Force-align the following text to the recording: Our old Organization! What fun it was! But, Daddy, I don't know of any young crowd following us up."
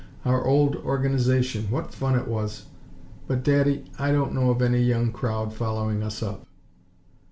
Our 0.25 0.43
old 0.43 0.77
Organization! 0.77 1.69
What 1.69 1.93
fun 1.93 2.15
it 2.15 2.27
was! 2.27 2.65
But, 3.27 3.43
Daddy, 3.43 3.85
I 3.99 4.11
don't 4.11 4.33
know 4.33 4.49
of 4.49 4.59
any 4.63 4.81
young 4.81 5.11
crowd 5.11 5.53
following 5.53 6.01
us 6.01 6.23
up." 6.23 6.47